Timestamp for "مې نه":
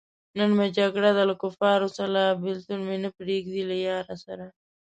2.87-3.09